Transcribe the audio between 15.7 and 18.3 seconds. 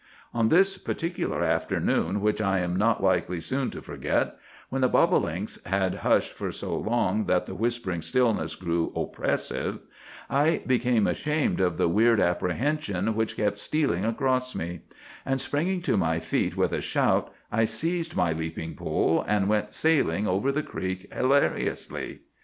to my feet with a shout, I seized